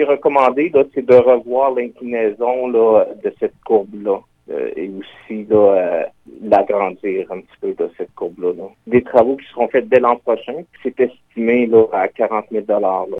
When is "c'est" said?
0.94-1.06, 10.82-10.98